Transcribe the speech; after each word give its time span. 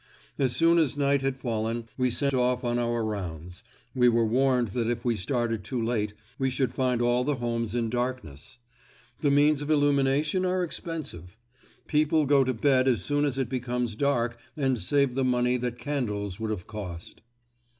As 0.39 0.55
soon 0.55 0.79
as 0.79 0.97
night 0.97 1.21
had 1.21 1.37
fallen 1.39 1.87
we 1.95 2.09
set 2.09 2.33
off 2.33 2.63
on 2.63 2.79
our 2.79 3.05
rounds; 3.05 3.61
we 3.93 4.09
were 4.09 4.25
warned 4.25 4.69
that 4.69 4.89
if 4.89 5.05
we 5.05 5.15
started 5.15 5.63
too 5.63 5.79
late, 5.79 6.15
we 6.39 6.49
should 6.49 6.73
find 6.73 7.03
all 7.03 7.23
the 7.23 7.35
homes 7.35 7.75
in 7.75 7.87
darkness; 7.87 8.57
the 9.19 9.29
means 9.29 9.61
of 9.61 9.69
illumination 9.69 10.43
are 10.43 10.63
expensive. 10.63 11.37
People 11.85 12.25
go 12.25 12.43
to 12.43 12.51
bed 12.51 12.87
as 12.87 13.03
soon 13.03 13.25
as 13.25 13.37
it 13.37 13.47
becomes 13.47 13.93
dark 13.95 14.39
and 14.57 14.79
save 14.79 15.13
the 15.13 15.23
money 15.23 15.55
that 15.57 15.77
candles 15.77 16.39
would 16.39 16.49
have 16.49 16.65
cost. 16.65 17.21